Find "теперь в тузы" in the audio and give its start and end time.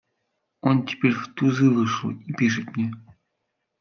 0.87-1.69